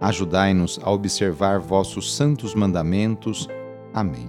[0.00, 3.48] Ajudai-nos a observar vossos santos mandamentos.
[3.92, 4.28] Amém.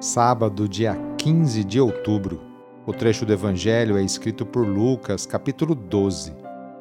[0.00, 2.40] Sábado, dia 15 de outubro.
[2.84, 6.34] O trecho do Evangelho é escrito por Lucas, capítulo 12,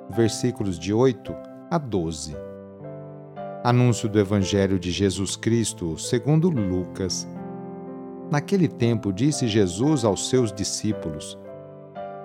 [0.09, 1.31] versículos de 8
[1.69, 2.35] a 12.
[3.63, 7.27] Anúncio do Evangelho de Jesus Cristo, segundo Lucas.
[8.31, 11.37] Naquele tempo disse Jesus aos seus discípulos: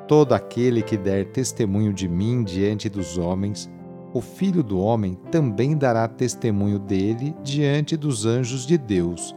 [0.08, 3.70] Todo aquele que der testemunho de mim diante dos homens,
[4.16, 9.36] o Filho do Homem também dará testemunho dele diante dos anjos de Deus.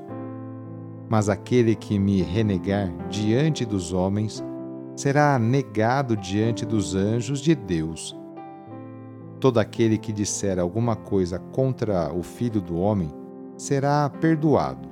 [1.10, 4.42] Mas aquele que me renegar diante dos homens
[4.96, 8.18] será negado diante dos anjos de Deus.
[9.42, 13.12] Todo aquele que disser alguma coisa contra o Filho do Homem
[13.58, 14.88] será perdoado.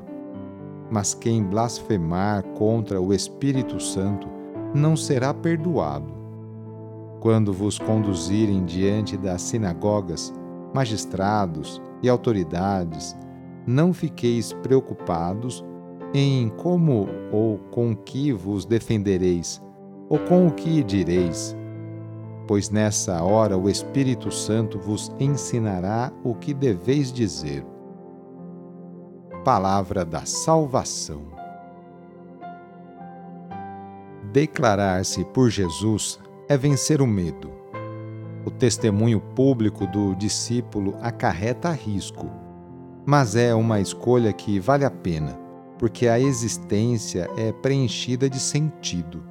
[0.91, 4.27] Mas quem blasfemar contra o Espírito Santo
[4.73, 6.16] não será perdoado
[7.19, 10.33] quando vos conduzirem diante das sinagogas,
[10.73, 13.15] magistrados e autoridades,
[13.65, 15.63] não fiqueis preocupados
[16.13, 19.61] em como ou com que vos defendereis,
[20.09, 21.55] ou com o que direis,
[22.47, 27.65] pois nessa hora o Espírito Santo vos ensinará o que deveis dizer.
[29.43, 31.23] Palavra da Salvação.
[34.31, 37.51] Declarar-se por Jesus é vencer o medo.
[38.45, 42.31] O testemunho público do discípulo acarreta risco,
[43.05, 45.37] mas é uma escolha que vale a pena,
[45.77, 49.21] porque a existência é preenchida de sentido.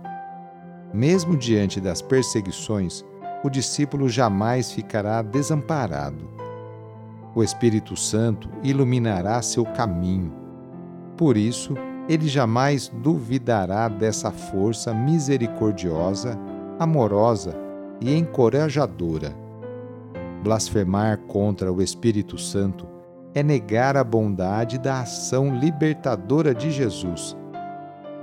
[0.93, 3.05] Mesmo diante das perseguições,
[3.43, 6.29] o discípulo jamais ficará desamparado.
[7.35, 10.33] O Espírito Santo iluminará seu caminho.
[11.17, 11.75] Por isso,
[12.09, 16.39] ele jamais duvidará dessa força misericordiosa
[16.79, 17.55] amorosa
[18.01, 19.35] e encorajadora.
[20.43, 22.87] Blasfemar contra o Espírito Santo
[23.35, 27.37] é negar a bondade da ação libertadora de Jesus.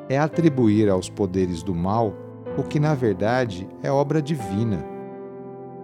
[0.09, 2.14] É atribuir aos poderes do mal
[2.58, 4.84] o que na verdade é obra divina.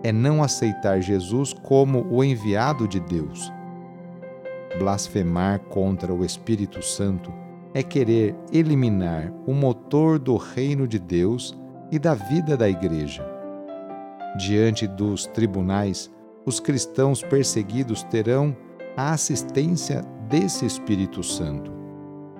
[0.03, 3.51] É não aceitar Jesus como o enviado de Deus.
[4.77, 7.33] Blasfemar contra o Espírito Santo
[7.73, 11.57] é querer eliminar o motor do reino de Deus
[11.91, 13.25] e da vida da Igreja.
[14.37, 16.09] Diante dos tribunais,
[16.45, 18.55] os cristãos perseguidos terão
[18.95, 21.71] a assistência desse Espírito Santo,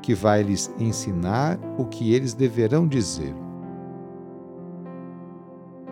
[0.02, 3.34] que vai lhes ensinar o que eles deverão dizer.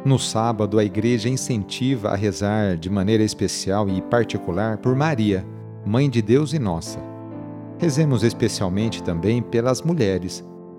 [0.06, 5.46] No sábado, a Igreja incentiva a rezar de maneira especial e particular por Maria,
[5.86, 7.00] Mãe de Deus e nossa.
[7.78, 10.46] Rezemos especialmente também pelas mulheres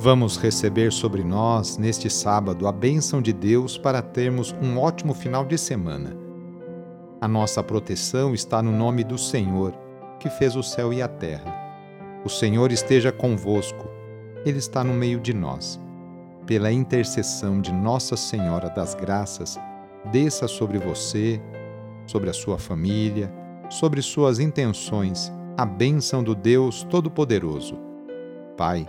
[0.00, 5.44] Vamos receber sobre nós, neste sábado, a bênção de Deus para termos um ótimo final
[5.44, 6.16] de semana.
[7.20, 9.74] A nossa proteção está no nome do Senhor,
[10.20, 11.52] que fez o céu e a terra.
[12.24, 13.88] O Senhor esteja convosco,
[14.46, 15.80] Ele está no meio de nós.
[16.46, 19.58] Pela intercessão de Nossa Senhora das Graças,
[20.12, 21.42] desça sobre você,
[22.06, 23.34] sobre a sua família,
[23.68, 27.76] sobre suas intenções, a bênção do Deus Todo-Poderoso.
[28.56, 28.88] Pai,